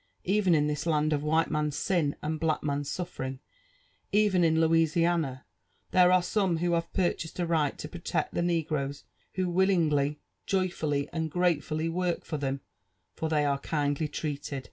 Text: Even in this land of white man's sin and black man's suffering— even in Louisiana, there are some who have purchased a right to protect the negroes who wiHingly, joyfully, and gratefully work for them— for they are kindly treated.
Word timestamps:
Even 0.23 0.55
in 0.55 0.65
this 0.65 0.87
land 0.87 1.13
of 1.13 1.21
white 1.21 1.51
man's 1.51 1.75
sin 1.75 2.15
and 2.23 2.39
black 2.39 2.63
man's 2.63 2.89
suffering— 2.89 3.39
even 4.11 4.43
in 4.43 4.59
Louisiana, 4.59 5.45
there 5.91 6.11
are 6.11 6.23
some 6.23 6.57
who 6.57 6.71
have 6.71 6.91
purchased 6.91 7.37
a 7.37 7.45
right 7.45 7.77
to 7.77 7.87
protect 7.87 8.33
the 8.33 8.41
negroes 8.41 9.03
who 9.35 9.45
wiHingly, 9.45 10.17
joyfully, 10.47 11.07
and 11.13 11.29
gratefully 11.29 11.87
work 11.87 12.25
for 12.25 12.37
them— 12.37 12.61
for 13.15 13.29
they 13.29 13.45
are 13.45 13.59
kindly 13.59 14.07
treated. 14.07 14.59